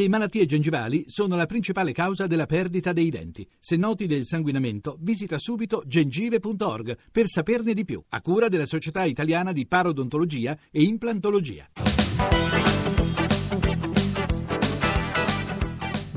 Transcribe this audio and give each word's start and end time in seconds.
Le 0.00 0.08
malattie 0.08 0.46
gengivali 0.46 1.04
sono 1.08 1.36
la 1.36 1.44
principale 1.44 1.92
causa 1.92 2.26
della 2.26 2.46
perdita 2.46 2.94
dei 2.94 3.10
denti. 3.10 3.46
Se 3.58 3.76
noti 3.76 4.06
del 4.06 4.24
sanguinamento, 4.24 4.96
visita 4.98 5.36
subito 5.36 5.82
gengive.org 5.84 6.96
per 7.12 7.26
saperne 7.26 7.74
di 7.74 7.84
più, 7.84 8.02
a 8.08 8.22
cura 8.22 8.48
della 8.48 8.64
Società 8.64 9.04
Italiana 9.04 9.52
di 9.52 9.66
Parodontologia 9.66 10.56
e 10.70 10.84
Implantologia. 10.84 11.66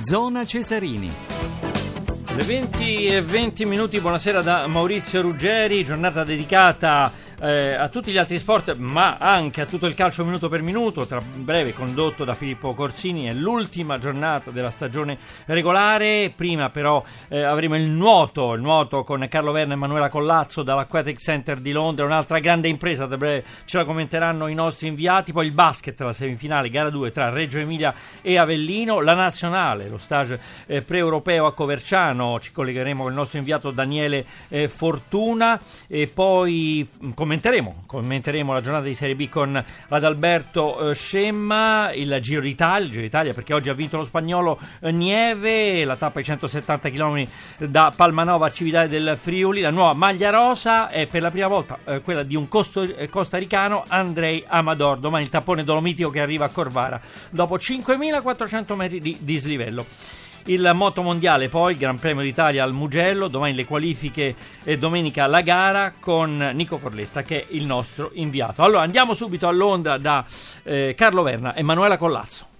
Zona 0.01 0.45
Cesarini. 0.45 1.11
Le 2.37 2.43
20 2.45 3.05
e 3.07 3.21
20 3.21 3.65
minuti, 3.65 3.99
buonasera 3.99 4.41
da 4.41 4.65
Maurizio 4.65 5.21
Ruggeri, 5.21 5.83
giornata 5.83 6.23
dedicata 6.23 7.11
eh, 7.43 7.73
a 7.73 7.89
tutti 7.89 8.13
gli 8.13 8.17
altri 8.17 8.39
sport, 8.39 8.73
ma 8.77 9.17
anche 9.17 9.59
a 9.59 9.65
tutto 9.65 9.85
il 9.85 9.95
calcio 9.95 10.23
minuto 10.23 10.47
per 10.47 10.61
minuto, 10.61 11.05
tra 11.05 11.21
breve 11.21 11.73
condotto 11.73 12.23
da 12.23 12.33
Filippo 12.33 12.73
Corsini, 12.73 13.25
è 13.25 13.33
l'ultima 13.33 13.97
giornata 13.97 14.49
della 14.49 14.69
stagione 14.69 15.17
regolare, 15.45 16.31
prima 16.33 16.69
però 16.69 17.03
eh, 17.27 17.43
avremo 17.43 17.75
il 17.75 17.83
nuoto, 17.83 18.53
il 18.53 18.61
nuoto 18.61 19.03
con 19.03 19.27
Carlo 19.29 19.51
Verna 19.51 19.73
e 19.73 19.75
Emanuela 19.75 20.07
Collazzo 20.07 20.63
dall'Aquatic 20.63 21.19
Center 21.19 21.59
di 21.59 21.73
Londra, 21.73 22.05
un'altra 22.05 22.39
grande 22.39 22.69
impresa, 22.69 23.07
da 23.07 23.17
breve 23.17 23.43
ce 23.65 23.75
la 23.75 23.83
commenteranno 23.83 24.47
i 24.47 24.53
nostri 24.53 24.87
inviati, 24.87 25.33
poi 25.33 25.47
il 25.47 25.51
basket, 25.51 25.99
la 25.99 26.13
semifinale, 26.13 26.69
gara 26.69 26.89
2 26.89 27.11
tra 27.11 27.29
Reggio 27.29 27.59
Emilia 27.59 27.93
e 28.21 28.37
Avellino, 28.37 29.01
la 29.01 29.15
nazionale, 29.15 29.89
lo 29.89 29.97
stage 29.97 30.39
eh, 30.65 30.81
pre-europeo 30.81 31.45
a 31.45 31.53
Coverciano, 31.53 32.39
ci 32.39 32.53
collegheremo 32.53 33.01
con 33.01 33.11
il 33.11 33.17
nostro 33.17 33.37
inviato 33.37 33.71
Daniele 33.71 34.25
eh, 34.47 34.69
Fortuna. 34.69 35.59
E 35.87 36.07
poi 36.07 36.87
come 37.13 37.32
commenteremo, 37.33 37.83
commenteremo 37.87 38.53
la 38.53 38.61
giornata 38.61 38.85
di 38.85 38.93
Serie 38.93 39.15
B 39.15 39.27
con 39.27 39.63
Adalberto 39.87 40.91
eh, 40.91 40.93
Scemma, 40.93 41.91
il 41.91 42.15
Giro 42.21 42.41
d'Italia, 42.41 42.85
il 42.85 42.91
Giro 42.91 43.01
d'Italia 43.01 43.33
perché 43.33 43.55
oggi 43.55 43.69
ha 43.69 43.73
vinto 43.73 43.97
lo 43.97 44.05
spagnolo 44.05 44.59
eh, 44.81 44.91
Nieve, 44.91 45.83
la 45.83 45.95
tappa 45.95 46.19
ai 46.19 46.25
170 46.25 46.89
km 46.91 47.25
da 47.57 47.91
Palmanova 47.95 48.47
a 48.47 48.51
Cividale 48.51 48.87
del 48.87 49.17
Friuli, 49.19 49.61
la 49.61 49.71
nuova 49.71 49.93
maglia 49.93 50.29
rosa 50.29 50.89
è 50.89 51.07
per 51.07 51.23
la 51.23 51.31
prima 51.31 51.47
volta 51.47 51.79
eh, 51.85 52.01
quella 52.01 52.21
di 52.21 52.35
un 52.35 52.47
costo, 52.47 52.87
costaricano 53.09 53.83
Andrei 53.87 54.43
Amador, 54.45 54.99
domani 54.99 55.23
il 55.23 55.29
tappone 55.29 55.63
dolomitico 55.63 56.11
che 56.11 56.19
arriva 56.19 56.45
a 56.45 56.49
Corvara 56.49 57.01
dopo 57.31 57.57
5.400 57.57 58.75
metri 58.75 58.99
di 58.99 59.17
dislivello. 59.21 59.85
Il 60.45 60.71
moto 60.73 61.01
mondiale 61.01 61.47
poi, 61.47 61.75
Gran 61.75 61.97
Premio 61.97 62.21
d'Italia 62.21 62.65
al 62.65 62.73
Mugello, 62.73 63.29
domani 63.29 63.53
le 63.53 63.65
qualifiche 63.65 64.35
e 64.63 64.77
domenica 64.77 65.25
la 65.25 65.39
gara 65.39 65.93
con 65.97 66.51
Nico 66.53 66.77
Forletta 66.77 67.23
che 67.23 67.43
è 67.43 67.45
il 67.51 67.65
nostro 67.65 68.11
inviato. 68.15 68.61
Allora 68.61 68.81
andiamo 68.81 69.13
subito 69.13 69.47
a 69.47 69.51
Londra 69.51 69.97
da 69.97 70.25
eh, 70.63 70.93
Carlo 70.97 71.23
Verna 71.23 71.53
e 71.53 71.63
Manuela 71.63 71.97
Collazzo. 71.97 72.52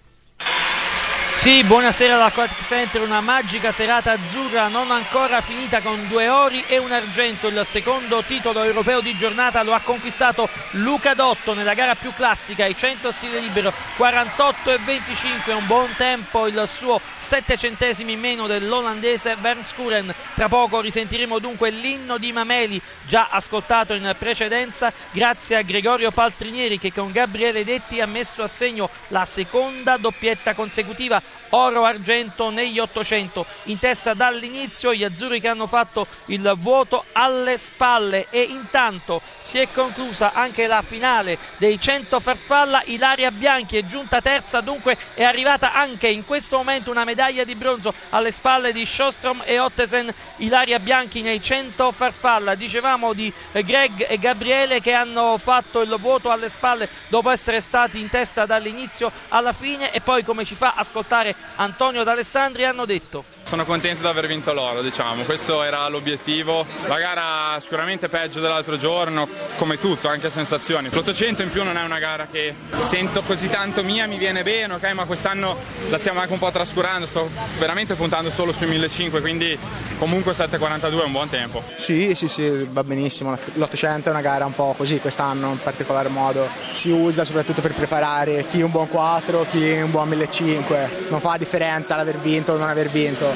Sì, 1.44 1.62
buonasera 1.66 2.16
dall'Aquatic 2.16 2.66
Center, 2.66 3.02
una 3.02 3.20
magica 3.20 3.74
serata 3.74 4.14
azzurra 4.14 4.70
non 4.70 4.92
ancora 4.92 5.42
finita 5.42 5.82
con 5.82 6.08
due 6.08 6.30
ori 6.30 6.64
e 6.68 6.78
un 6.78 6.90
argento. 6.90 7.48
Il 7.48 7.62
secondo 7.66 8.24
titolo 8.24 8.64
europeo 8.64 9.02
di 9.02 9.14
giornata 9.18 9.62
lo 9.62 9.74
ha 9.74 9.82
conquistato 9.82 10.48
Luca 10.72 11.14
Dotto 11.14 11.54
nella 11.54 11.74
gara 11.74 11.96
più 11.96 12.14
classica, 12.14 12.66
i 12.66 12.74
100 12.74 13.12
stile 13.12 13.42
libero, 13.42 13.74
48 13.98 14.72
e 14.72 14.78
25, 14.78 15.52
un 15.52 15.68
buon 15.68 15.94
tempo, 15.98 16.48
il 16.48 16.66
suo 16.74 17.02
7 17.18 17.58
centesimi 17.58 18.14
in 18.14 18.22
meno 18.22 18.48
dell'olandese 18.48 19.36
Vernskuren. 19.38 20.16
Tra 20.36 20.48
poco 20.48 20.80
risentiremo 20.80 21.40
dunque 21.40 21.72
l'inno 21.72 22.18
di 22.18 22.32
Mameli, 22.32 22.82
già 23.06 23.28
ascoltato 23.30 23.94
in 23.94 24.16
precedenza, 24.18 24.94
grazie 25.12 25.58
a 25.58 25.62
Gregorio 25.62 26.10
Paltrinieri 26.10 26.80
che 26.80 26.94
con 26.94 27.12
Gabriele 27.12 27.66
Detti 27.66 28.00
ha 28.00 28.08
messo 28.08 28.44
a 28.44 28.48
segno 28.48 28.90
la 29.10 29.26
seconda 29.26 29.98
doppietta 29.98 30.54
consecutiva 30.54 31.22
oro-argento 31.50 32.50
negli 32.50 32.80
800 32.80 33.46
in 33.64 33.80
testa 33.80 34.14
dall'inizio 34.14 34.94
gli 34.94 35.04
azzurri 35.04 35.40
che 35.40 35.48
hanno 35.48 35.68
fatto 35.68 36.08
il 36.26 36.54
vuoto 36.58 37.06
alle 37.12 37.58
spalle. 37.58 38.28
E 38.30 38.42
intanto 38.42 39.22
si 39.42 39.60
è 39.60 39.68
conclusa 39.72 40.34
anche 40.34 40.68
la 40.68 40.82
finale 40.82 41.38
dei 41.58 41.80
100 41.80 42.20
farfalla 42.20 42.82
Ilaria 42.86 43.32
Bianchi 43.32 43.78
è 43.78 43.86
giunta 43.86 44.22
terza 44.22 44.62
dunque 44.62 44.98
è 45.14 45.24
arrivata 45.24 45.74
anche 45.74 46.08
in 46.08 46.26
questo 46.26 46.58
momento 46.58 46.92
una 46.92 47.04
medaglia 47.04 47.44
di 47.44 47.56
bronzo 47.56 47.94
alle 48.10 48.32
spalle 48.32 48.72
di 48.72 48.86
Shostrom 48.86 49.42
e 49.46 49.60
Ottesen. 49.60 50.14
Ilaria 50.38 50.80
Bianchi 50.80 51.22
nei 51.22 51.42
100 51.42 51.92
farfalla. 51.92 52.56
Dicevamo 52.56 53.14
di 53.14 53.32
Greg 53.52 54.06
e 54.08 54.18
Gabriele 54.18 54.82
che 54.82 54.94
hanno 54.94 55.38
fatto 55.38 55.82
il 55.82 55.96
vuoto 56.00 56.32
alle 56.32 56.50
spalle 56.50 56.90
dopo 57.08 57.30
essere 57.30 57.62
stati 57.62 58.00
in 58.00 58.10
testa 58.10 58.46
dall'inizio 58.46 59.12
alla 59.30 59.54
fine 59.54 59.92
e 59.92 60.02
poi 60.02 60.24
come 60.24 60.46
ci 60.46 60.56
fa 60.56 60.74
ascoltare 60.76 61.23
Antonio 61.56 62.04
D'Alessandri 62.04 62.66
hanno 62.66 62.86
detto 62.86 63.24
sono 63.44 63.66
contento 63.66 64.02
di 64.02 64.08
aver 64.08 64.28
vinto 64.28 64.54
l'oro, 64.54 64.82
diciamo. 64.82 65.24
questo 65.24 65.64
era 65.64 65.88
l'obiettivo. 65.88 66.66
La 66.88 66.98
gara 66.98 67.60
sicuramente 67.60 68.10
peggio 68.10 68.40
dell'altro 68.40 68.78
giorno, 68.78 69.28
come 69.58 69.78
tutto, 69.78 70.08
anche 70.08 70.30
sensazioni. 70.30 70.90
L'800 70.90 71.44
in 71.44 71.50
più 71.50 71.64
non 71.64 71.78
è 71.78 71.84
una 71.84 72.00
gara 72.00 72.28
che 72.32 72.56
sento 72.80 73.22
così 73.22 73.50
tanto 73.50 73.84
mia, 73.84 74.08
mi 74.08 74.18
viene 74.18 74.44
bene, 74.44 74.74
ok, 74.74 74.92
ma 74.94 75.06
quest'anno 75.06 75.58
la 75.90 75.98
stiamo 75.98 76.20
anche 76.20 76.34
un 76.34 76.40
po' 76.40 76.52
trascurando, 76.52 77.06
sto 77.06 77.30
veramente 77.58 77.96
puntando 77.96 78.32
solo 78.32 78.52
sui 78.52 78.68
1500, 78.68 79.22
quindi 79.22 79.58
comunque 79.98 80.34
7,42 80.34 81.02
è 81.02 81.04
un 81.04 81.12
buon 81.12 81.30
tempo. 81.30 81.64
Sì, 81.76 82.16
sì, 82.16 82.28
sì, 82.28 82.68
va 82.70 82.84
benissimo. 82.84 83.38
L'800 83.54 84.04
è 84.06 84.10
una 84.10 84.22
gara 84.22 84.46
un 84.46 84.54
po' 84.54 84.74
così 84.76 85.00
quest'anno, 85.00 85.52
in 85.52 85.60
particolar 85.60 86.10
modo. 86.10 86.48
Si 86.72 86.90
usa 86.90 87.24
soprattutto 87.24 87.62
per 87.62 87.74
preparare 87.74 88.46
chi 88.46 88.62
un 88.62 88.72
buon 88.72 88.90
4, 88.90 89.46
chi 89.50 89.80
un 89.82 89.92
buon 89.92 90.10
1500. 90.10 91.10
Non 91.10 91.20
fa 91.20 91.38
differenza 91.38 91.96
l'aver 91.96 92.18
vinto 92.18 92.54
o 92.54 92.58
non 92.58 92.70
aver 92.70 92.90
vinto. 92.90 93.33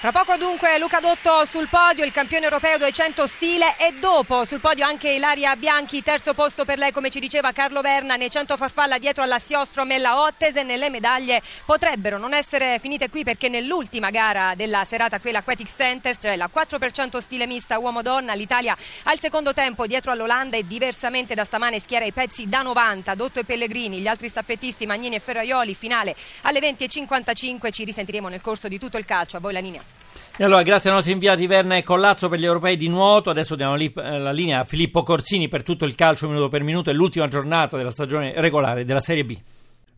Tra 0.00 0.12
poco 0.12 0.38
dunque 0.38 0.78
Luca 0.78 0.98
Dotto 0.98 1.44
sul 1.44 1.68
podio, 1.68 2.06
il 2.06 2.12
campione 2.12 2.44
europeo 2.44 2.78
200 2.78 3.26
stile 3.26 3.76
e 3.76 3.92
dopo 4.00 4.46
sul 4.46 4.58
podio 4.58 4.86
anche 4.86 5.10
Ilaria 5.10 5.54
Bianchi, 5.56 6.02
terzo 6.02 6.32
posto 6.32 6.64
per 6.64 6.78
lei 6.78 6.90
come 6.90 7.10
ci 7.10 7.20
diceva 7.20 7.52
Carlo 7.52 7.82
Verna 7.82 8.16
nei 8.16 8.30
100 8.30 8.56
farfalla 8.56 8.96
dietro 8.96 9.24
alla 9.24 9.38
Siostrom 9.38 9.90
e 9.90 9.98
la 9.98 10.22
Ottesen 10.22 10.70
e 10.70 10.78
le 10.78 10.88
medaglie 10.88 11.42
potrebbero 11.66 12.16
non 12.16 12.32
essere 12.32 12.78
finite 12.78 13.10
qui 13.10 13.24
perché 13.24 13.50
nell'ultima 13.50 14.08
gara 14.08 14.54
della 14.54 14.86
serata 14.86 15.20
qui 15.20 15.28
all'Aquatic 15.28 15.68
Center, 15.76 16.16
cioè 16.16 16.34
la 16.34 16.48
4% 16.50 17.18
stile 17.18 17.46
mista 17.46 17.78
uomo-donna, 17.78 18.32
l'Italia 18.32 18.74
al 19.02 19.18
secondo 19.18 19.52
tempo 19.52 19.86
dietro 19.86 20.12
all'Olanda 20.12 20.56
e 20.56 20.66
diversamente 20.66 21.34
da 21.34 21.44
stamane 21.44 21.78
schiera 21.78 22.06
i 22.06 22.12
pezzi 22.12 22.48
da 22.48 22.62
90, 22.62 23.14
Dotto 23.14 23.40
e 23.40 23.44
Pellegrini, 23.44 24.00
gli 24.00 24.08
altri 24.08 24.30
staffettisti 24.30 24.86
Magnini 24.86 25.16
e 25.16 25.20
Ferraioli, 25.20 25.74
finale 25.74 26.16
alle 26.40 26.60
20.55, 26.60 27.70
ci 27.70 27.84
risentiremo 27.84 28.28
nel 28.28 28.40
corso 28.40 28.66
di 28.66 28.78
tutto 28.78 28.96
il 28.96 29.04
calcio, 29.04 29.36
a 29.36 29.40
voi 29.40 29.52
la 29.52 29.60
linea. 29.60 29.89
E 30.36 30.44
allora, 30.44 30.62
grazie 30.62 30.88
ai 30.88 30.96
nostri 30.96 31.12
inviati 31.12 31.46
Verna 31.46 31.76
e 31.76 31.82
Collazzo 31.82 32.28
per 32.30 32.38
gli 32.38 32.46
europei 32.46 32.76
di 32.76 32.88
nuoto. 32.88 33.28
Adesso 33.28 33.56
diamo 33.56 33.74
lì, 33.74 33.92
eh, 33.94 34.18
la 34.18 34.32
linea 34.32 34.60
a 34.60 34.64
Filippo 34.64 35.02
Corsini 35.02 35.48
per 35.48 35.62
tutto 35.62 35.84
il 35.84 35.94
calcio 35.94 36.28
minuto 36.28 36.48
per 36.48 36.62
minuto 36.62 36.88
e 36.88 36.94
l'ultima 36.94 37.28
giornata 37.28 37.76
della 37.76 37.90
stagione 37.90 38.32
regolare 38.36 38.84
della 38.86 39.00
Serie 39.00 39.24
B. 39.24 39.36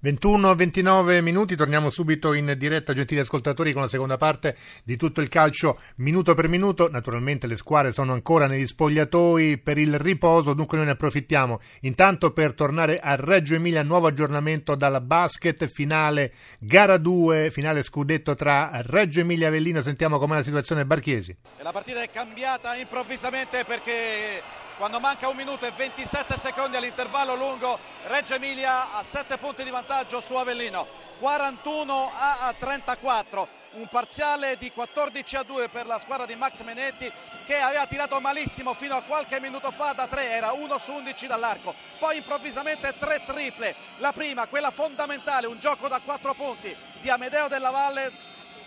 21-29 0.02 1.22
minuti, 1.22 1.54
torniamo 1.54 1.88
subito 1.88 2.32
in 2.32 2.54
diretta, 2.58 2.92
gentili 2.92 3.20
ascoltatori, 3.20 3.72
con 3.72 3.82
la 3.82 3.88
seconda 3.88 4.16
parte 4.16 4.56
di 4.82 4.96
tutto 4.96 5.20
il 5.20 5.28
calcio 5.28 5.78
minuto 5.96 6.34
per 6.34 6.48
minuto. 6.48 6.90
Naturalmente 6.90 7.46
le 7.46 7.56
squadre 7.56 7.92
sono 7.92 8.12
ancora 8.12 8.48
negli 8.48 8.66
spogliatoi 8.66 9.58
per 9.58 9.78
il 9.78 9.98
riposo, 9.98 10.54
dunque 10.54 10.76
noi 10.76 10.86
ne 10.86 10.92
approfittiamo 10.92 11.60
intanto 11.82 12.32
per 12.32 12.54
tornare 12.54 12.98
a 12.98 13.14
Reggio 13.14 13.54
Emilia, 13.54 13.84
nuovo 13.84 14.08
aggiornamento 14.08 14.74
dalla 14.74 15.00
basket, 15.00 15.68
finale 15.68 16.32
gara 16.58 16.96
2, 16.96 17.50
finale 17.52 17.84
scudetto 17.84 18.34
tra 18.34 18.70
Reggio 18.82 19.20
Emilia 19.20 19.46
e 19.46 19.48
Avellino. 19.48 19.82
Sentiamo 19.82 20.18
com'è 20.18 20.34
la 20.34 20.42
situazione 20.42 20.84
Barchiesi. 20.84 21.30
E 21.58 21.62
la 21.62 21.70
partita 21.70 22.02
è 22.02 22.10
cambiata 22.10 22.74
improvvisamente 22.74 23.64
perché 23.64 24.42
quando 24.76 25.00
manca 25.00 25.28
un 25.28 25.36
minuto 25.36 25.66
e 25.66 25.70
27 25.70 26.36
secondi 26.36 26.76
all'intervallo 26.76 27.34
lungo 27.34 27.78
Reggio 28.06 28.34
Emilia 28.34 28.94
ha 28.94 29.02
7 29.02 29.36
punti 29.38 29.64
di 29.64 29.70
vantaggio 29.70 30.20
su 30.20 30.34
Avellino. 30.34 30.86
41 31.18 32.12
a 32.14 32.54
34 32.58 33.60
un 33.72 33.86
parziale 33.88 34.58
di 34.58 34.70
14 34.70 35.36
a 35.36 35.42
2 35.44 35.68
per 35.68 35.86
la 35.86 35.98
squadra 35.98 36.26
di 36.26 36.34
Max 36.34 36.62
Menetti 36.62 37.10
che 37.46 37.60
aveva 37.60 37.86
tirato 37.86 38.20
malissimo 38.20 38.74
fino 38.74 38.96
a 38.96 39.02
qualche 39.02 39.40
minuto 39.40 39.70
fa 39.70 39.92
da 39.92 40.06
3 40.06 40.30
era 40.30 40.52
1 40.52 40.78
su 40.78 40.92
11 40.92 41.26
dall'arco. 41.26 41.74
Poi 41.98 42.16
improvvisamente 42.16 42.96
3 42.98 43.22
triple. 43.24 43.74
La 43.98 44.12
prima 44.12 44.46
quella 44.46 44.70
fondamentale 44.70 45.46
un 45.46 45.58
gioco 45.58 45.88
da 45.88 46.00
4 46.00 46.34
punti 46.34 46.74
di 47.00 47.08
Amedeo 47.08 47.48
della 47.48 47.70
Valle 47.70 48.12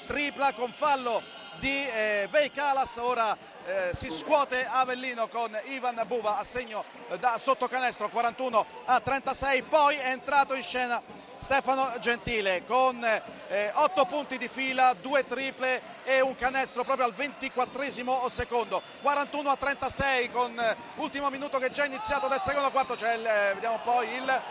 tripla 0.06 0.54
con 0.54 0.72
fallo 0.72 1.35
di 1.60 1.88
eh, 1.88 2.52
Calas 2.54 2.98
ora 2.98 3.38
eh, 3.66 3.90
si 3.94 4.10
scuote 4.10 4.66
Avellino 4.66 5.28
con 5.28 5.58
Ivan 5.66 6.02
Buva 6.06 6.38
a 6.38 6.44
segno 6.44 6.84
da 7.20 7.38
sotto 7.38 7.68
canestro 7.68 8.10
41 8.10 8.66
a 8.86 9.00
36 9.00 9.64
poi 9.64 9.96
è 9.96 10.10
entrato 10.10 10.54
in 10.54 10.64
scena 10.64 11.02
Stefano 11.38 11.92
Gentile 12.00 12.64
con 12.66 13.04
eh, 13.04 13.72
8 13.72 14.06
punti 14.06 14.38
di 14.40 14.48
fila, 14.48 14.96
2 15.00 15.26
triple 15.28 15.80
e 16.04 16.20
un 16.20 16.36
canestro 16.36 16.84
proprio 16.84 17.06
al 17.06 17.14
24 17.14 18.30
secondo. 18.30 18.82
41 19.02 19.50
a 19.52 19.56
36 19.56 20.32
con 20.32 20.60
eh, 20.60 20.76
ultimo 20.96 21.30
minuto 21.30 21.60
che 21.60 21.68
è 21.68 21.70
già 21.70 21.86
iniziato 21.86 22.28
del 22.28 22.40
secondo 22.40 22.72
quarto. 22.72 22.96
C'è 22.96 23.14
il, 23.14 23.26
eh, 23.26 23.52
vediamo 23.54 23.80
poi 23.84 24.12
il 24.12 24.42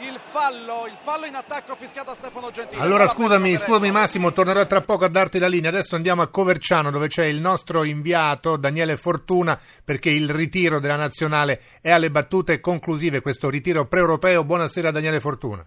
il 0.00 0.18
fallo, 0.18 0.86
il 0.86 0.92
fallo 0.92 1.26
in 1.26 1.34
attacco 1.34 1.74
fischiato 1.74 2.10
a 2.10 2.14
Stefano 2.14 2.50
Gentile. 2.50 2.82
Allora 2.82 3.06
scusami, 3.06 3.56
scusami. 3.56 3.90
Massimo, 3.90 4.32
tornerò 4.32 4.66
tra 4.66 4.80
poco 4.80 5.04
a 5.04 5.08
darti 5.08 5.38
la 5.38 5.48
linea. 5.48 5.70
Adesso 5.70 5.94
andiamo 5.96 6.22
a 6.22 6.28
Coverciano 6.28 6.90
dove 6.90 7.08
c'è 7.08 7.24
il 7.24 7.40
nostro 7.40 7.84
inviato 7.84 8.56
Daniele 8.56 8.96
Fortuna 8.96 9.58
perché 9.84 10.10
il 10.10 10.30
ritiro 10.30 10.80
della 10.80 10.96
nazionale 10.96 11.60
è 11.80 11.90
alle 11.90 12.10
battute 12.10 12.60
conclusive, 12.60 13.20
questo 13.20 13.50
ritiro 13.50 13.86
pre-europeo. 13.86 14.44
Buonasera 14.44 14.90
Daniele 14.90 15.20
Fortuna. 15.20 15.64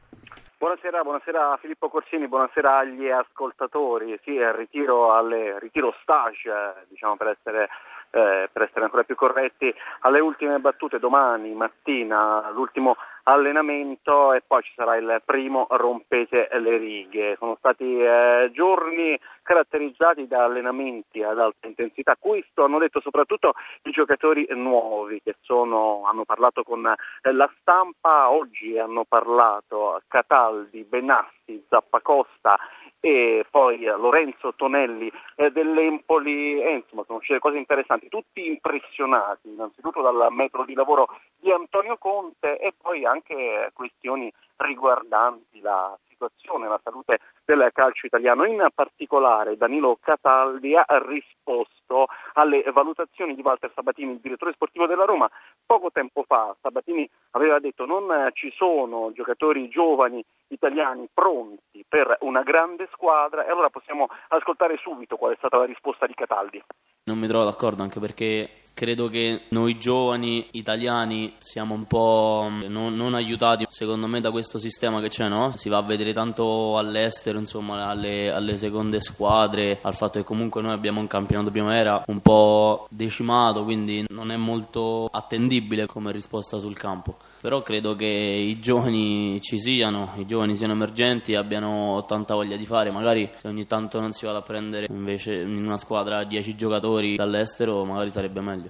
Buonasera, 0.57 1.03
buonasera 1.03 1.51
a 1.51 1.57
Filippo 1.57 1.89
Corsini, 1.89 2.27
buonasera 2.27 2.77
agli 2.77 3.09
ascoltatori. 3.09 4.19
Sì, 4.23 4.37
è 4.37 4.47
il 4.47 4.53
ritiro, 4.53 5.13
alle, 5.13 5.59
ritiro 5.59 5.93
stage, 6.01 6.87
diciamo 6.87 7.17
per 7.17 7.27
essere, 7.37 7.69
eh, 8.09 8.49
per 8.51 8.61
essere 8.63 8.85
ancora 8.85 9.03
più 9.03 9.15
corretti, 9.15 9.71
alle 9.99 10.21
ultime 10.21 10.57
battute 10.59 10.97
domani 10.97 11.53
mattina, 11.53 12.49
l'ultimo 12.51 12.95
allenamento 13.25 14.33
e 14.33 14.43
poi 14.45 14.61
ci 14.63 14.73
sarà 14.75 14.95
il 14.97 15.21
primo 15.25 15.67
rompete 15.69 16.49
le 16.59 16.77
righe. 16.77 17.35
Sono 17.37 17.55
stati 17.57 17.99
eh, 17.99 18.49
giorni 18.53 19.19
caratterizzati 19.41 20.27
da 20.27 20.43
allenamenti 20.45 21.23
ad 21.23 21.39
alta 21.39 21.67
intensità. 21.67 22.15
Questo 22.19 22.63
hanno 22.63 22.79
detto 22.79 22.99
soprattutto 23.01 23.53
i 23.83 23.91
giocatori 23.91 24.47
nuovi 24.51 25.21
che 25.23 25.35
sono, 25.41 26.03
hanno 26.05 26.25
parlato 26.25 26.63
con 26.63 26.85
eh, 26.85 27.31
la 27.31 27.51
stampa, 27.59 28.29
oggi 28.29 28.77
hanno 28.77 29.05
parlato 29.07 30.01
Cataldi, 30.07 30.83
Benassi, 30.83 31.65
Zappacosta 31.69 32.57
e 33.05 33.45
poi 33.51 33.83
eh, 33.83 33.91
Lorenzo 33.91 34.55
Tonelli 34.55 35.11
eh, 35.35 35.51
dell'Empoli 35.51 36.59
e 36.59 36.73
insomma 36.77 37.03
sono 37.05 37.19
uscite 37.19 37.37
cose 37.37 37.57
interessanti, 37.57 38.09
tutti 38.09 38.47
impressionati 38.47 39.47
innanzitutto 39.47 40.01
dal 40.01 40.29
metodo 40.31 40.65
di 40.65 40.73
lavoro 40.73 41.09
di 41.37 41.51
Antonio 41.51 41.99
Conte 41.99 42.57
e 42.57 42.73
poi 42.81 43.05
anche 43.05 43.69
questioni 43.73 44.33
riguardanti 44.55 45.61
la 45.61 45.95
situazione, 46.15 46.67
la 46.67 46.79
salute 46.81 47.19
del 47.43 47.69
calcio 47.73 48.05
italiano. 48.07 48.45
In 48.45 48.65
particolare 48.73 49.57
Danilo 49.57 49.97
Cataldi 50.01 50.75
ha 50.75 50.85
risposto 51.05 52.07
alle 52.33 52.63
valutazioni 52.73 53.35
di 53.35 53.41
Walter 53.41 53.71
Sabatini, 53.75 54.13
il 54.13 54.19
direttore 54.19 54.53
sportivo 54.53 54.87
della 54.87 55.05
Roma. 55.05 55.29
Poco 55.65 55.91
tempo 55.91 56.23
fa 56.25 56.55
Sabatini 56.61 57.07
aveva 57.31 57.59
detto 57.59 57.85
non 57.85 58.29
ci 58.33 58.51
sono 58.55 59.11
giocatori 59.13 59.67
giovani 59.69 60.23
italiani 60.47 61.07
pronti 61.13 61.85
per 61.87 62.17
una 62.21 62.43
grande 62.43 62.87
squadra 62.93 63.45
e 63.45 63.51
allora 63.51 63.69
possiamo 63.69 64.07
ascoltare 64.29 64.77
subito 64.77 65.17
qual 65.17 65.33
è 65.33 65.37
stata 65.37 65.57
la 65.57 65.65
risposta 65.65 66.05
di 66.05 66.13
Cataldi. 66.13 66.63
Non 67.03 67.19
mi 67.19 67.27
trovo 67.27 67.45
d'accordo 67.45 67.83
anche 67.83 67.99
perché 67.99 68.64
credo 68.75 69.07
che 69.07 69.43
noi 69.49 69.79
giovani 69.79 70.47
italiani 70.51 71.33
siamo 71.39 71.73
un 71.73 71.85
po' 71.85 72.51
non, 72.67 72.93
non 72.93 73.15
aiutati 73.15 73.65
secondo 73.69 74.05
me 74.05 74.19
da 74.19 74.31
questo 74.31 74.59
sistema 74.59 74.99
che 74.99 75.07
c'è, 75.07 75.29
no? 75.29 75.53
Si 75.55 75.69
va 75.69 75.77
a 75.77 75.81
vedere 75.81 76.13
tanto 76.13 76.77
all'estero, 76.77 77.39
insomma, 77.39 77.87
alle, 77.87 78.29
alle 78.29 78.57
seconde 78.57 78.99
squadre, 78.99 79.79
al 79.81 79.95
fatto 79.95 80.19
che 80.19 80.25
comunque 80.25 80.61
noi 80.61 80.73
abbiamo 80.73 80.99
un 80.99 81.07
campionato 81.07 81.51
primavera 81.51 82.03
un 82.07 82.19
po' 82.19 82.85
decimato, 82.89 83.63
quindi 83.63 84.05
non 84.09 84.29
è 84.29 84.35
molto 84.35 85.07
attendibile 85.09 85.85
come 85.85 86.11
risposta 86.11 86.59
sul 86.59 86.75
campo. 86.75 87.15
Però 87.45 87.61
credo 87.61 87.93
che 87.93 88.07
i 88.07 88.59
giovani 88.59 89.39
ci 89.39 89.59
siano, 89.59 90.13
i 90.15 90.25
giovani 90.25 90.55
siano 90.55 90.73
emergenti 90.73 91.35
abbiano 91.35 92.03
tanta 92.07 92.33
voglia 92.33 92.55
di 92.55 92.65
fare. 92.65 92.89
Magari 92.89 93.29
se 93.35 93.47
ogni 93.47 93.67
tanto 93.67 93.99
non 93.99 94.13
si 94.13 94.25
vada 94.25 94.39
a 94.39 94.41
prendere 94.41 94.87
invece 94.89 95.41
in 95.41 95.63
una 95.63 95.77
squadra 95.77 96.23
10 96.23 96.55
giocatori 96.55 97.15
dall'estero, 97.15 97.85
magari 97.85 98.09
sarebbe 98.09 98.41
meglio. 98.41 98.69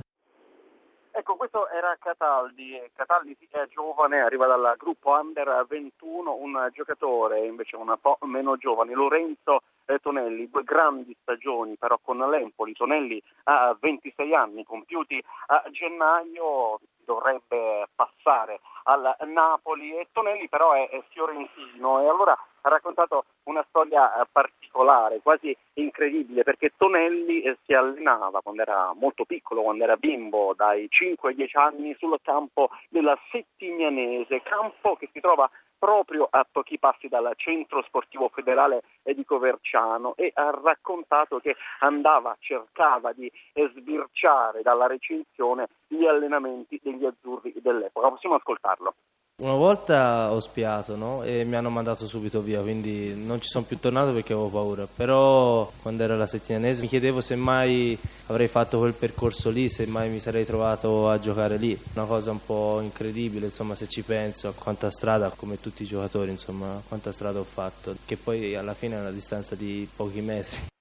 Ecco, 1.10 1.38
questo 1.38 1.70
era 1.70 1.96
Cataldi. 1.98 2.78
Cataldi 2.94 3.38
è 3.50 3.66
giovane, 3.70 4.20
arriva 4.20 4.46
dal 4.46 4.76
gruppo 4.78 5.12
Under 5.12 5.66
21, 5.70 6.36
un 6.36 6.70
giocatore 6.74 7.46
invece 7.46 7.78
un 7.78 7.96
po' 8.02 8.18
meno 8.24 8.58
giovane, 8.58 8.94
Lorenzo 8.94 9.62
eh, 9.86 10.00
Tonelli, 10.00 10.50
due 10.50 10.64
grandi 10.64 11.16
stagioni 11.22 11.78
però 11.78 11.98
con 12.02 12.18
l'Empoli. 12.18 12.74
Tonelli 12.74 13.22
ha 13.44 13.74
26 13.80 14.36
anni 14.36 14.66
compiuti 14.66 15.24
a 15.48 15.64
gennaio, 15.72 16.82
dovrebbe 17.06 17.88
passare 17.96 18.60
al 18.84 19.16
Napoli 19.28 19.98
e 19.98 20.08
Tonelli 20.12 20.50
però 20.50 20.74
è, 20.74 20.90
è 20.90 21.04
fiorentino. 21.10 22.02
E 22.02 22.08
allora 22.08 22.38
ha 22.66 22.70
raccontato 22.70 23.26
una 23.44 23.64
storia 23.70 24.22
eh, 24.22 24.26
particolare, 24.32 25.22
quasi 25.22 25.56
incredibile, 25.74 26.44
perché 26.44 26.74
Tonelli 26.76 27.42
eh, 27.42 27.58
si 27.66 27.74
allenava 27.74 28.42
quando 28.42 28.64
era 28.64 28.92
molto 28.94 29.26
piccolo, 29.26 29.62
quando 29.62 29.84
era 29.84 29.98
bimbo, 29.98 30.54
dai 30.56 30.88
5 30.90 31.30
ai 31.30 31.36
10 31.36 31.58
anni, 31.58 31.96
sul 32.00 32.18
campo 32.24 32.70
della 32.90 33.18
Settignanese, 33.32 34.42
campo 34.42 34.96
che 34.96 35.10
si 35.14 35.20
trova 35.20 35.50
proprio 35.86 36.28
a 36.32 36.44
pochi 36.52 36.80
passi 36.80 37.08
dal 37.08 37.32
centro 37.36 37.84
sportivo 37.84 38.30
federale 38.30 38.82
di 39.04 39.24
Coverciano 39.24 40.16
e 40.16 40.32
ha 40.34 40.50
raccontato 40.50 41.38
che 41.38 41.56
andava, 41.82 42.36
cercava 42.40 43.14
di 43.14 43.32
sbirciare 43.54 44.64
dalla 44.64 44.88
recinzione 44.88 45.68
gli 45.88 46.04
allenamenti 46.08 46.80
degli 46.82 47.06
azzurri 47.06 47.54
dell'epoca. 47.58 48.10
Possiamo 48.10 48.34
ascoltarlo. 48.34 48.96
Una 49.38 49.56
volta 49.56 50.32
ho 50.32 50.40
spiato 50.40 50.96
no? 50.96 51.22
e 51.22 51.44
mi 51.44 51.58
hanno 51.58 51.70
mandato 51.70 52.08
subito 52.08 52.40
via, 52.40 52.62
quindi 52.62 53.14
non 53.14 53.42
ci 53.42 53.50
sono 53.50 53.66
più 53.66 53.78
tornato 53.78 54.14
perché 54.14 54.32
avevo 54.32 54.48
paura. 54.48 54.88
Però 54.88 55.70
quando 55.82 56.04
era 56.04 56.16
la 56.16 56.26
settimanese 56.26 56.84
mi 56.84 56.88
chiedevo 56.88 57.20
se 57.20 57.36
mai 57.36 57.98
avrei 58.28 58.48
fatto 58.48 58.80
quel 58.80 58.94
percorso 58.94 59.50
lì, 59.50 59.68
se 59.68 59.88
mai 59.88 60.10
mi 60.10 60.22
sarei 60.22 60.46
trovato 60.46 61.10
a 61.10 61.20
giocare 61.20 61.58
lì. 61.58 61.78
Una 61.96 62.06
cosa 62.06 62.32
un 62.32 62.46
po' 62.46 62.80
incredibile, 62.80 63.48
insomma, 63.48 63.76
se 63.76 63.90
ci 63.90 64.04
penso 64.04 64.48
a 64.48 64.54
quanta 64.54 64.90
strada, 64.90 65.30
come 65.36 65.60
tutti 65.60 65.84
i 65.84 65.86
giocatori, 65.86 66.32
insomma, 66.32 66.82
quanta 66.88 67.12
strada 67.12 67.38
ho 67.38 67.44
fatto, 67.44 67.94
che 68.06 68.16
poi 68.16 68.56
alla 68.56 68.74
fine 68.74 68.96
è 68.96 69.00
una 69.02 69.12
distanza 69.12 69.54
di 69.56 69.86
pochi 69.94 70.22
metri. 70.22 70.74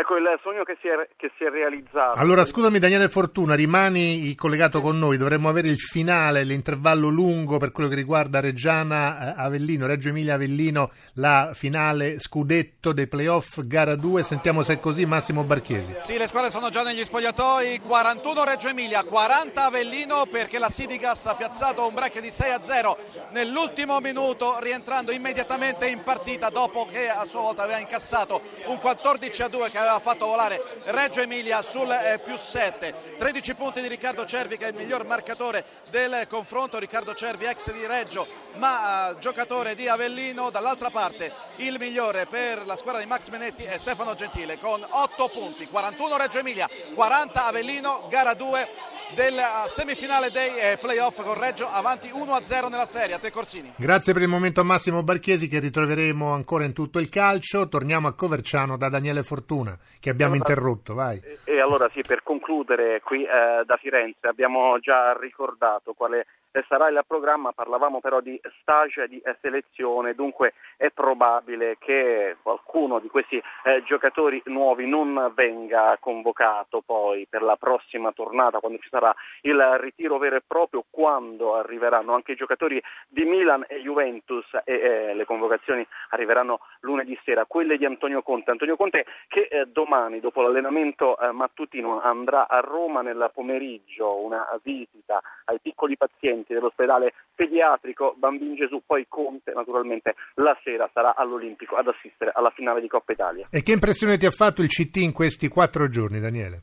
Ecco 0.00 0.16
il 0.16 0.24
sogno 0.42 0.62
che 0.64 0.78
si 0.80 0.88
è, 0.88 0.96
che 1.14 1.30
si 1.36 1.44
è 1.44 1.50
realizzato. 1.50 2.18
Allora, 2.18 2.46
scusami 2.46 2.78
Daniele 2.78 3.10
Fortuna, 3.10 3.54
rimani 3.54 4.34
collegato 4.34 4.80
con 4.80 4.98
noi, 4.98 5.18
dovremmo 5.18 5.50
avere 5.50 5.68
il 5.68 5.76
finale, 5.76 6.42
l'intervallo 6.42 7.08
lungo 7.08 7.58
per 7.58 7.70
quello 7.70 7.90
che 7.90 7.96
riguarda 7.96 8.40
Reggiana 8.40 9.36
eh, 9.36 9.42
Avellino, 9.42 9.86
Reggio 9.86 10.08
Emilia 10.08 10.36
Avellino, 10.36 10.90
la 11.16 11.50
finale 11.52 12.18
scudetto 12.18 12.94
dei 12.94 13.08
playoff, 13.08 13.60
gara 13.60 13.94
2, 13.94 14.22
sentiamo 14.22 14.62
se 14.62 14.74
è 14.74 14.80
così 14.80 15.04
Massimo 15.04 15.42
Barchesi. 15.42 15.94
Sì, 16.00 16.16
le 16.16 16.28
squadre 16.28 16.48
sono 16.48 16.70
già 16.70 16.82
negli 16.82 17.04
spogliatoi, 17.04 17.80
41 17.80 18.44
Reggio 18.44 18.68
Emilia, 18.68 19.04
40 19.04 19.66
Avellino 19.66 20.24
perché 20.30 20.58
la 20.58 20.70
Sidigas 20.70 21.26
ha 21.26 21.34
piazzato 21.34 21.86
un 21.86 21.92
break 21.92 22.20
di 22.20 22.30
6 22.30 22.50
a 22.50 22.62
0 22.62 22.96
nell'ultimo 23.32 24.00
minuto 24.00 24.60
rientrando 24.60 25.12
immediatamente 25.12 25.88
in 25.88 26.02
partita 26.02 26.48
dopo 26.48 26.86
che 26.86 27.10
a 27.10 27.26
sua 27.26 27.42
volta 27.42 27.64
aveva 27.64 27.80
incassato 27.80 28.40
un 28.64 28.78
14 28.78 29.42
a 29.42 29.48
2 29.48 29.68
che 29.68 29.76
aveva 29.76 29.88
fatto 29.98 30.26
volare 30.26 30.62
Reggio 30.84 31.20
Emilia 31.20 31.62
sul 31.62 31.90
eh, 31.90 32.20
più 32.22 32.36
7 32.36 33.16
13 33.18 33.54
punti 33.54 33.80
di 33.80 33.88
Riccardo 33.88 34.24
Cervi 34.24 34.56
che 34.56 34.66
è 34.66 34.68
il 34.68 34.74
miglior 34.74 35.04
marcatore 35.04 35.64
del 35.90 36.26
confronto. 36.28 36.78
Riccardo 36.78 37.14
Cervi 37.14 37.46
ex 37.46 37.72
di 37.72 37.86
Reggio 37.86 38.26
ma 38.54 39.10
eh, 39.10 39.18
giocatore 39.18 39.74
di 39.74 39.88
Avellino. 39.88 40.50
Dall'altra 40.50 40.90
parte 40.90 41.32
il 41.56 41.78
migliore 41.78 42.26
per 42.26 42.66
la 42.66 42.76
squadra 42.76 43.00
di 43.00 43.06
Max 43.06 43.28
Menetti 43.28 43.64
è 43.64 43.78
Stefano 43.78 44.14
Gentile 44.14 44.58
con 44.58 44.84
8 44.88 45.28
punti. 45.28 45.66
41 45.66 46.16
Reggio 46.16 46.38
Emilia 46.38 46.68
40 46.94 47.46
Avellino 47.46 48.06
gara 48.08 48.34
2 48.34 48.68
della 49.14 49.64
semifinale 49.66 50.30
dei 50.30 50.56
eh, 50.56 50.78
playoff 50.78 51.22
con 51.22 51.38
Reggio 51.38 51.66
avanti 51.66 52.08
1-0 52.08 52.68
nella 52.68 52.84
serie. 52.84 53.14
A 53.14 53.18
te 53.18 53.30
Corsini. 53.30 53.72
Grazie 53.76 54.12
per 54.12 54.22
il 54.22 54.28
momento 54.28 54.60
a 54.60 54.64
Massimo 54.64 55.02
Barchesi 55.02 55.48
che 55.48 55.58
ritroveremo 55.58 56.32
ancora 56.32 56.64
in 56.64 56.72
tutto 56.72 56.98
il 56.98 57.08
calcio. 57.08 57.68
Torniamo 57.68 58.08
a 58.08 58.14
Coverciano 58.14 58.76
da 58.76 58.88
Daniele 58.88 59.22
Fortuna 59.22 59.76
che 59.98 60.10
abbiamo 60.10 60.34
allora, 60.34 60.50
interrotto. 60.50 60.94
Vai. 60.94 61.20
E, 61.22 61.38
e, 61.44 61.60
allora 61.60 61.88
sì, 61.92 62.02
per 62.02 62.22
concludere 62.22 63.00
qui 63.00 63.24
eh, 63.24 63.62
da 63.64 63.76
Firenze 63.76 64.26
abbiamo 64.26 64.78
già 64.78 65.12
ricordato 65.18 65.92
quale 65.92 66.26
sarà 66.66 66.88
il 66.88 67.00
programma, 67.06 67.52
parlavamo 67.52 68.00
però 68.00 68.20
di 68.20 68.40
stage 68.60 69.06
di 69.06 69.22
selezione, 69.40 70.14
dunque 70.14 70.54
è 70.76 70.90
probabile 70.90 71.76
che 71.78 72.36
qualcuno 72.42 72.98
di 72.98 73.08
questi 73.08 73.36
eh, 73.36 73.82
giocatori 73.84 74.42
nuovi 74.46 74.86
non 74.88 75.32
venga 75.34 75.96
convocato 76.00 76.82
poi 76.84 77.26
per 77.28 77.42
la 77.42 77.56
prossima 77.56 78.12
tornata 78.12 78.58
quando 78.58 78.78
ci 78.78 78.88
sarà 78.88 78.99
il 79.42 79.78
ritiro 79.80 80.18
vero 80.18 80.36
e 80.36 80.42
proprio, 80.46 80.84
quando 80.88 81.56
arriveranno 81.56 82.14
anche 82.14 82.32
i 82.32 82.36
giocatori 82.36 82.82
di 83.08 83.24
Milan 83.24 83.64
e 83.68 83.80
Juventus 83.80 84.46
e 84.64 84.74
eh, 84.74 85.14
le 85.14 85.24
convocazioni 85.24 85.86
arriveranno 86.10 86.60
lunedì 86.80 87.18
sera, 87.24 87.44
quelle 87.46 87.76
di 87.76 87.84
Antonio 87.84 88.22
Conte. 88.22 88.50
Antonio 88.50 88.76
Conte 88.76 89.04
che 89.28 89.48
eh, 89.50 89.66
domani 89.66 90.20
dopo 90.20 90.42
l'allenamento 90.42 91.18
eh, 91.18 91.32
mattutino 91.32 92.00
andrà 92.00 92.48
a 92.48 92.60
Roma 92.60 93.02
nel 93.02 93.30
pomeriggio, 93.32 94.22
una 94.22 94.46
visita 94.62 95.20
ai 95.46 95.58
piccoli 95.60 95.96
pazienti 95.96 96.52
dell'ospedale 96.52 97.14
pediatrico 97.34 98.14
Bambin 98.16 98.54
Gesù, 98.54 98.82
poi 98.84 99.06
Conte 99.08 99.52
naturalmente 99.52 100.14
la 100.34 100.56
sera 100.62 100.88
sarà 100.92 101.14
all'Olimpico 101.14 101.76
ad 101.76 101.88
assistere 101.88 102.32
alla 102.34 102.50
finale 102.50 102.80
di 102.80 102.88
Coppa 102.88 103.12
Italia. 103.12 103.48
E 103.50 103.62
che 103.62 103.72
impressione 103.72 104.16
ti 104.16 104.26
ha 104.26 104.30
fatto 104.30 104.62
il 104.62 104.68
CT 104.68 104.96
in 104.96 105.12
questi 105.12 105.48
quattro 105.48 105.88
giorni, 105.88 106.20
Daniele? 106.20 106.62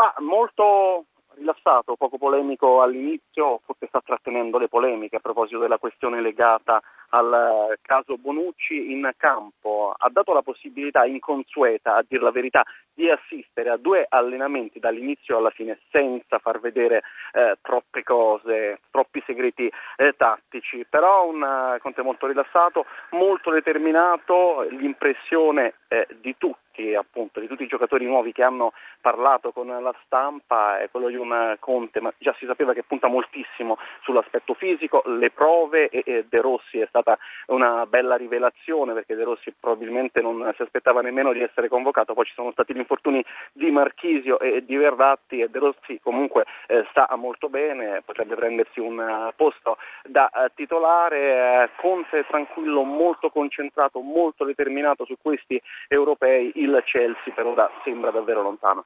Ah, 0.00 0.14
molto 0.18 1.06
rilassato, 1.34 1.96
poco 1.96 2.18
polemico 2.18 2.82
all'inizio, 2.82 3.60
forse 3.64 3.88
sta 3.88 4.00
trattenendo 4.00 4.56
le 4.56 4.68
polemiche 4.68 5.16
a 5.16 5.20
proposito 5.20 5.58
della 5.58 5.78
questione 5.78 6.20
legata 6.20 6.80
al 7.10 7.70
eh, 7.72 7.78
caso 7.82 8.16
Bonucci 8.16 8.92
in 8.92 9.10
campo. 9.16 9.94
Ha 9.96 10.08
dato 10.10 10.32
la 10.32 10.42
possibilità 10.42 11.04
inconsueta, 11.04 11.96
a 11.96 12.04
dire 12.06 12.22
la 12.22 12.30
verità, 12.30 12.64
di 12.98 13.08
assistere 13.08 13.70
a 13.70 13.76
due 13.76 14.06
allenamenti 14.08 14.80
dall'inizio 14.80 15.36
alla 15.36 15.50
fine 15.50 15.78
senza 15.90 16.38
far 16.38 16.58
vedere 16.58 17.02
eh, 17.32 17.56
troppe 17.62 18.02
cose, 18.02 18.80
troppi 18.90 19.22
segreti 19.24 19.70
eh, 19.96 20.14
tattici, 20.16 20.84
però 20.88 21.28
un 21.28 21.40
uh, 21.40 21.78
Conte 21.80 22.02
molto 22.02 22.26
rilassato, 22.26 22.86
molto 23.10 23.52
determinato, 23.52 24.66
l'impressione 24.70 25.74
eh, 25.86 26.08
di 26.20 26.34
tutti 26.36 26.66
appunto 26.96 27.40
di 27.40 27.48
tutti 27.48 27.64
i 27.64 27.68
giocatori 27.68 28.04
nuovi 28.04 28.30
che 28.30 28.44
hanno 28.44 28.72
parlato 29.00 29.50
con 29.50 29.66
la 29.66 29.94
stampa 30.04 30.78
è 30.78 30.88
quello 30.90 31.08
di 31.08 31.16
un 31.16 31.56
Conte, 31.58 32.00
ma 32.00 32.12
già 32.18 32.34
si 32.38 32.46
sapeva 32.46 32.72
che 32.72 32.84
punta 32.84 33.08
moltissimo 33.08 33.78
sull'aspetto 34.02 34.54
fisico, 34.54 35.02
le 35.06 35.30
prove 35.30 35.88
e, 35.88 36.24
De 36.28 36.40
Rossi 36.40 36.78
è 36.78 36.88
stata 37.00 37.18
una 37.46 37.86
bella 37.86 38.16
rivelazione 38.16 38.92
perché 38.92 39.14
De 39.14 39.24
Rossi 39.24 39.54
probabilmente 39.58 40.20
non 40.20 40.52
si 40.56 40.62
aspettava 40.62 41.00
nemmeno 41.00 41.32
di 41.32 41.42
essere 41.42 41.68
convocato, 41.68 42.14
poi 42.14 42.24
ci 42.24 42.34
sono 42.34 42.50
stati 42.52 42.74
gli 42.74 42.78
infortuni 42.78 43.24
di 43.52 43.70
Marchisio 43.70 44.38
e 44.40 44.64
di 44.64 44.76
Verratti 44.76 45.40
e 45.40 45.48
De 45.48 45.58
Rossi 45.58 46.00
comunque 46.02 46.44
eh, 46.66 46.84
sta 46.90 47.08
molto 47.16 47.48
bene, 47.48 48.02
potrebbe 48.04 48.34
prendersi 48.34 48.80
un 48.80 48.98
uh, 48.98 49.32
posto 49.36 49.78
da 50.04 50.30
uh, 50.32 50.48
titolare, 50.54 51.64
uh, 51.64 51.80
Conte 51.80 52.24
tranquillo, 52.26 52.82
molto 52.82 53.30
concentrato, 53.30 54.00
molto 54.00 54.44
determinato 54.44 55.04
su 55.04 55.16
questi 55.20 55.60
europei, 55.88 56.52
il 56.56 56.82
Chelsea 56.84 57.32
per 57.34 57.46
ora 57.46 57.70
sembra 57.84 58.10
davvero 58.10 58.42
lontano. 58.42 58.82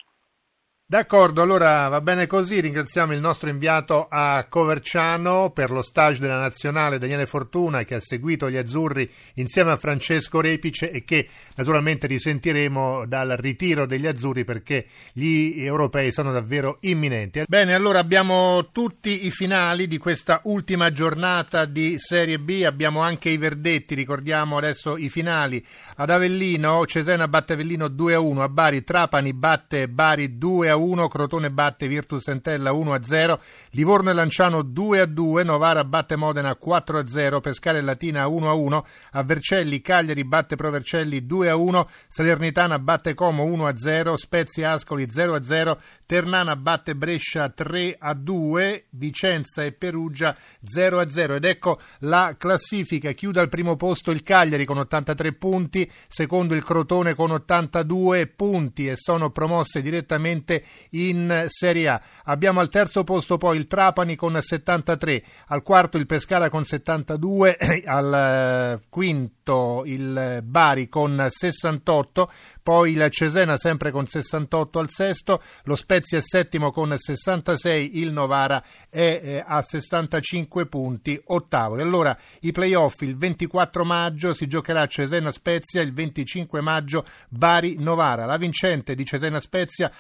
D'accordo, 0.93 1.41
allora 1.41 1.89
va 1.89 2.03
bene 2.03 2.27
così. 2.27 2.61
Ringraziamo 2.61 3.15
il 3.15 3.21
nostro 3.21 3.49
inviato 3.49 4.09
a 4.11 4.45
Coverciano 4.47 5.49
per 5.49 5.71
lo 5.71 5.81
stage 5.81 6.21
della 6.21 6.37
nazionale 6.37 6.99
Daniele 6.99 7.25
Fortuna 7.25 7.83
che 7.83 7.95
ha 7.95 8.01
seguito 8.03 8.51
gli 8.51 8.59
azzurri 8.59 9.11
insieme 9.37 9.71
a 9.71 9.79
Francesco 9.79 10.43
Repice 10.43 10.91
e 10.91 11.03
che 11.03 11.27
naturalmente 11.55 12.07
risentiremo 12.07 13.07
dal 13.07 13.31
ritiro 13.39 13.87
degli 13.87 14.07
azzurri 14.07 14.45
perché 14.45 14.85
gli 15.15 15.65
europei 15.65 16.13
sono 16.13 16.31
davvero 16.31 16.77
imminenti. 16.81 17.45
Bene, 17.49 17.73
allora 17.73 17.99
abbiamo 17.99 18.69
tutti 18.71 19.25
i 19.25 19.31
finali 19.31 19.89
di 19.89 19.97
questa 19.97 20.43
ultima 20.45 20.93
giornata 20.93 21.65
di 21.65 21.95
Serie 21.97 22.39
B, 22.39 22.65
abbiamo 22.67 23.01
anche 23.01 23.31
i 23.31 23.39
verdetti, 23.39 23.95
ricordiamo 23.95 24.59
adesso 24.59 24.99
i 24.99 25.09
finali. 25.09 25.65
Ad 25.97 26.11
Avellino 26.11 26.85
Cesena 26.85 27.29
batte 27.29 27.55
Avellino 27.55 27.89
2 27.89 28.13
a 28.13 28.21
1, 28.21 28.43
a 28.43 28.49
Bari 28.51 28.85
Trapani 28.85 29.33
batte 29.33 29.89
Bari 29.89 30.37
2 30.37 30.69
a 30.69 30.81
1. 30.83 30.91
1, 30.93 31.09
Crotone 31.09 31.51
batte 31.51 31.89
Virtus 31.89 32.29
Entella 32.29 32.73
1 32.73 32.93
a 32.93 33.03
0, 33.03 33.41
Livorno 33.71 34.11
e 34.11 34.13
Lanciano 34.13 34.63
2 34.63 35.01
a 35.01 35.07
2, 35.07 35.43
Novara 35.43 35.85
batte 35.85 36.17
Modena 36.17 36.55
4 36.55 36.99
a 36.99 37.07
0, 37.07 37.41
Pescara 37.41 37.79
e 37.79 37.81
Latina 37.81 38.27
1 38.27 38.49
a 38.49 38.53
1, 38.53 38.87
a 39.13 39.23
Vercelli 39.23 39.81
Cagliari 39.81 40.25
batte 40.25 40.57
Provercelli 40.57 41.25
2 41.25 41.49
a 41.49 41.57
1, 41.57 41.89
Salernitana 42.09 42.79
batte 42.79 43.15
Como 43.15 43.45
1 43.45 43.67
a 43.67 43.77
0, 43.77 44.17
Spezia 44.17 44.73
Ascoli 44.73 45.11
0 45.11 45.35
a 45.35 45.43
0, 45.43 45.81
Ternana 46.07 46.57
batte 46.57 46.95
Brescia 46.95 47.49
3 47.49 47.97
a 47.99 48.15
2, 48.15 48.87
Vicenza 48.91 49.65
e 49.65 49.73
Perugia 49.73 50.37
0 50.63 50.99
a 51.01 51.09
0 51.09 51.35
ed 51.37 51.45
ecco 51.45 51.81
la 52.01 52.35
classifica, 52.39 53.13
chiude 53.13 53.41
al 53.41 53.49
primo 53.49 53.77
posto 53.77 54.11
il 54.11 54.23
Cagliari 54.23 54.65
con 54.65 54.79
83 54.79 55.33
punti, 55.35 55.91
secondo 56.09 56.55
il 56.55 56.63
Crotone 56.63 57.15
con 57.15 57.31
82 57.31 58.27
punti 58.27 58.89
e 58.89 58.97
sono 58.97 59.31
promosse 59.31 59.81
direttamente 59.81 60.62
in 60.91 61.47
Serie 61.49 61.89
A. 61.89 62.03
Abbiamo 62.25 62.61
al 62.61 62.69
terzo 62.69 63.05
posto 63.05 63.39
poi 63.39 63.59
il 63.59 63.67
Trapani 63.67 64.17
con 64.17 64.39
73, 64.41 65.23
al 65.49 65.63
quarto 65.63 65.97
il 65.97 66.07
Pescara 66.07 66.49
con 66.49 66.65
72, 66.65 67.57
al 67.87 68.15
eh, 68.15 68.87
quinto 68.89 69.83
il 69.87 70.41
Bari 70.45 70.89
con 70.89 71.27
68, 71.29 72.31
poi 72.63 72.93
il 72.93 73.09
Cesena 73.11 73.57
sempre 73.57 73.91
con 73.91 74.07
68 74.07 74.79
al 74.79 74.89
sesto, 74.89 75.43
lo 75.65 75.77
Spezia 75.77 76.19
è 76.19 76.23
settimo 76.23 76.71
con 76.71 76.95
66, 76.97 77.99
il 77.99 78.13
Novara 78.13 78.63
è 78.89 79.21
eh, 79.23 79.45
a 79.45 79.63
65 79.63 80.67
punti, 80.67 81.21
ottavo. 81.27 81.79
E 81.79 81.83
allora 81.83 82.17
i 82.41 82.53
playoff 82.53 83.01
il 83.03 83.17
24 83.17 83.85
maggio 83.85 84.35
si 84.35 84.47
giocherà 84.47 84.87
Cesena-Spezia, 84.87 85.83
il 85.83 85.93
25 85.93 86.61
maggio 86.61 87.05
Bari-Novara. 87.29 88.25
La 88.25 88.37
vincente 88.37 88.95
di 88.95 89.05
Cesena-Spezia 89.05 89.91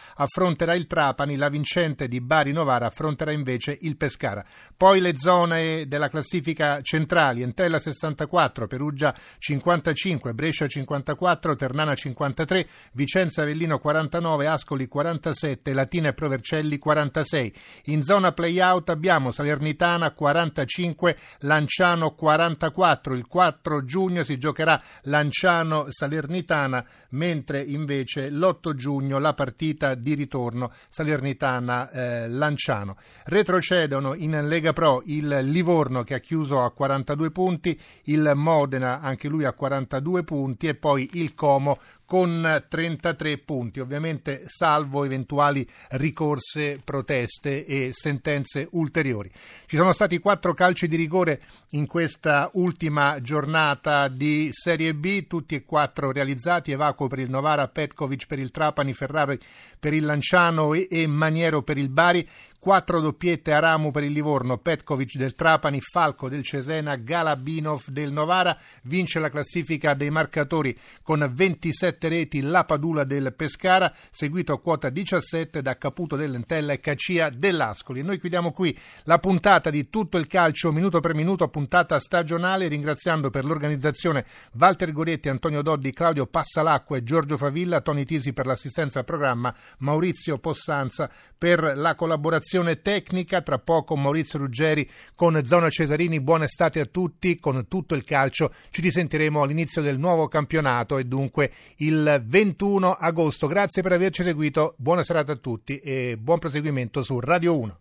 affronterà 0.52 0.74
il 0.74 0.86
Trapani, 0.86 1.36
la 1.36 1.48
vincente 1.48 2.08
di 2.08 2.20
Bari-Novara 2.20 2.86
affronterà 2.86 3.30
invece 3.32 3.76
il 3.82 3.96
Pescara. 3.96 4.44
Poi 4.76 5.00
le 5.00 5.16
zone 5.16 5.86
della 5.88 6.08
classifica 6.08 6.80
centrali, 6.82 7.42
Entella 7.42 7.78
64, 7.78 8.66
Perugia 8.66 9.14
55, 9.38 10.34
Brescia 10.34 10.66
54, 10.66 11.56
Ternana 11.56 11.94
53, 11.94 12.20
43, 12.22 12.66
Vicenza 12.92 13.42
Avellino 13.42 13.78
49, 13.78 14.46
Ascoli 14.46 14.86
47, 14.86 15.72
Latina 15.72 16.08
e 16.08 16.12
Provercelli 16.12 16.78
46. 16.78 17.54
In 17.84 18.02
zona 18.02 18.32
play-out 18.32 18.90
abbiamo 18.90 19.32
Salernitana 19.32 20.12
45, 20.12 21.16
Lanciano 21.40 22.14
44. 22.14 23.14
Il 23.14 23.26
4 23.26 23.84
giugno 23.84 24.24
si 24.24 24.38
giocherà 24.38 24.80
Lanciano-Salernitana, 25.02 26.84
mentre 27.10 27.60
invece 27.60 28.30
l'8 28.30 28.74
giugno 28.74 29.18
la 29.18 29.34
partita 29.34 29.94
di 29.94 30.14
ritorno 30.14 30.40
Salernitana-Lanciano. 30.88 32.96
Retrocedono 33.24 34.14
in 34.14 34.48
Lega 34.48 34.72
Pro 34.72 35.02
il 35.06 35.28
Livorno 35.42 36.02
che 36.02 36.14
ha 36.14 36.18
chiuso 36.18 36.62
a 36.62 36.72
42 36.72 37.30
punti, 37.30 37.78
il 38.04 38.32
Modena 38.34 39.00
anche 39.00 39.28
lui 39.28 39.44
a 39.44 39.52
42 39.52 40.24
punti 40.24 40.68
e 40.68 40.74
poi 40.74 41.10
il 41.14 41.34
Como 41.34 41.78
con 42.12 42.62
33 42.68 43.38
punti, 43.38 43.80
ovviamente 43.80 44.42
salvo 44.46 45.04
eventuali 45.04 45.66
ricorse, 45.92 46.78
proteste 46.84 47.64
e 47.64 47.88
sentenze 47.94 48.68
ulteriori. 48.72 49.32
Ci 49.64 49.78
sono 49.78 49.94
stati 49.94 50.18
quattro 50.18 50.52
calci 50.52 50.88
di 50.88 50.96
rigore 50.96 51.40
in 51.70 51.86
questa 51.86 52.50
ultima 52.52 53.18
giornata 53.22 54.08
di 54.08 54.50
Serie 54.52 54.92
B, 54.92 55.26
tutti 55.26 55.54
e 55.54 55.64
quattro 55.64 56.12
realizzati, 56.12 56.72
Evacuo 56.72 57.08
per 57.08 57.20
il 57.20 57.30
Novara, 57.30 57.68
Petkovic 57.68 58.26
per 58.26 58.38
il 58.38 58.50
Trapani, 58.50 58.92
Ferrari 58.92 59.40
per 59.80 59.94
il 59.94 60.04
Lanciano 60.04 60.74
e 60.74 61.06
Maniero 61.06 61.62
per 61.62 61.78
il 61.78 61.88
Bari. 61.88 62.28
Quattro 62.62 63.00
doppiette 63.00 63.52
Aramu 63.52 63.90
per 63.90 64.04
il 64.04 64.12
Livorno, 64.12 64.56
Petkovic 64.56 65.16
del 65.16 65.34
Trapani, 65.34 65.80
Falco 65.80 66.28
del 66.28 66.44
Cesena, 66.44 66.94
Galabinov 66.94 67.88
del 67.88 68.12
Novara. 68.12 68.56
Vince 68.82 69.18
la 69.18 69.30
classifica 69.30 69.94
dei 69.94 70.10
marcatori 70.10 70.78
con 71.02 71.28
27 71.28 72.08
reti 72.08 72.40
la 72.40 72.64
Padula 72.64 73.02
del 73.02 73.34
Pescara, 73.34 73.92
seguito 74.12 74.52
a 74.52 74.60
quota 74.60 74.90
17 74.90 75.60
da 75.60 75.76
Caputo 75.76 76.14
dell'Entella 76.14 76.72
e 76.72 76.78
Cacia 76.78 77.30
dell'Ascoli. 77.30 78.02
Noi 78.02 78.20
chiudiamo 78.20 78.52
qui 78.52 78.78
la 79.06 79.18
puntata 79.18 79.68
di 79.68 79.90
tutto 79.90 80.16
il 80.16 80.28
calcio 80.28 80.70
minuto 80.70 81.00
per 81.00 81.16
minuto, 81.16 81.48
puntata 81.48 81.98
stagionale, 81.98 82.68
ringraziando 82.68 83.30
per 83.30 83.44
l'organizzazione 83.44 84.24
Walter 84.56 84.92
Goretti, 84.92 85.28
Antonio 85.28 85.62
Doddi, 85.62 85.90
Claudio 85.90 86.26
Passalacqua 86.26 86.96
e 86.96 87.02
Giorgio 87.02 87.36
Favilla, 87.36 87.80
Toni 87.80 88.04
Tisi 88.04 88.32
per 88.32 88.46
l'assistenza 88.46 89.00
al 89.00 89.04
programma, 89.04 89.52
Maurizio 89.78 90.38
Possanza 90.38 91.10
per 91.36 91.72
la 91.74 91.96
collaborazione 91.96 92.50
tecnica. 92.82 93.40
Tra 93.40 93.58
poco 93.58 93.96
Maurizio 93.96 94.38
Ruggeri 94.38 94.88
con 95.16 95.40
Zona 95.44 95.70
Cesarini. 95.70 96.20
Buona 96.20 96.44
estate 96.44 96.80
a 96.80 96.86
tutti. 96.86 97.38
Con 97.38 97.66
tutto 97.68 97.94
il 97.94 98.04
calcio 98.04 98.52
ci 98.70 98.80
risentiremo 98.80 99.42
all'inizio 99.42 99.80
del 99.80 99.98
nuovo 99.98 100.28
campionato 100.28 100.98
e 100.98 101.04
dunque 101.04 101.52
il 101.76 102.22
21 102.26 102.92
agosto. 102.92 103.46
Grazie 103.46 103.82
per 103.82 103.92
averci 103.92 104.22
seguito. 104.22 104.74
Buona 104.76 105.02
serata 105.02 105.32
a 105.32 105.36
tutti 105.36 105.78
e 105.78 106.16
buon 106.18 106.38
proseguimento 106.38 107.02
su 107.02 107.18
Radio 107.20 107.58
1. 107.58 107.76